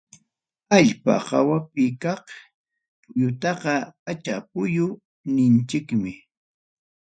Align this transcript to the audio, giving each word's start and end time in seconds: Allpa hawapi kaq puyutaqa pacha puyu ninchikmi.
Allpa 0.77 1.13
hawapi 1.27 1.83
kaq 2.01 2.25
puyutaqa 3.03 3.73
pacha 4.03 4.35
puyu 4.51 4.85
ninchikmi. 5.33 6.11